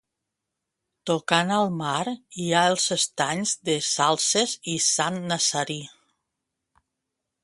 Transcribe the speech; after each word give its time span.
Tocant 1.09 1.51
al 1.57 1.67
mar 1.81 2.13
hi 2.13 2.47
ha 2.59 2.63
els 2.69 2.87
estanys 2.95 3.53
de 3.69 3.75
Salses 3.89 4.55
i 4.73 4.79
Sant 4.87 5.21
Nazari. 5.33 5.79